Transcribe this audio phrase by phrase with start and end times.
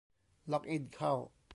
[0.51, 1.13] ล็อกอินเข้า